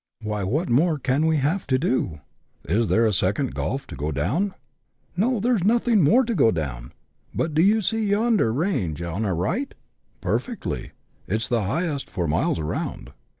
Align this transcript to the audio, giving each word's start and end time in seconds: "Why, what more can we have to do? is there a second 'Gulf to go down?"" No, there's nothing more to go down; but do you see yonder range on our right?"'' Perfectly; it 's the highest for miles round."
"Why, 0.23 0.43
what 0.43 0.67
more 0.67 0.97
can 0.97 1.27
we 1.27 1.37
have 1.37 1.67
to 1.67 1.77
do? 1.77 2.21
is 2.67 2.87
there 2.87 3.05
a 3.05 3.13
second 3.13 3.53
'Gulf 3.53 3.85
to 3.85 3.95
go 3.95 4.11
down?"" 4.11 4.55
No, 5.15 5.39
there's 5.39 5.63
nothing 5.63 6.01
more 6.01 6.23
to 6.25 6.33
go 6.33 6.49
down; 6.49 6.91
but 7.35 7.53
do 7.53 7.61
you 7.61 7.81
see 7.81 8.07
yonder 8.09 8.51
range 8.51 9.03
on 9.03 9.25
our 9.25 9.35
right?"'' 9.35 9.75
Perfectly; 10.29 10.93
it 11.27 11.43
's 11.43 11.47
the 11.49 11.65
highest 11.65 12.09
for 12.09 12.27
miles 12.27 12.59
round." 12.59 13.11